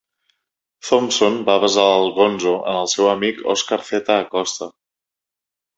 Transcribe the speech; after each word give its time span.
Thompson 0.87 1.37
va 1.49 1.57
basar 1.65 1.85
el 1.99 2.07
Gonzo 2.17 2.55
en 2.73 2.81
el 2.81 2.91
seu 2.95 3.11
amic 3.13 3.45
Oscar 3.57 3.83
Zeta 3.93 4.21
Acosta. 4.27 4.75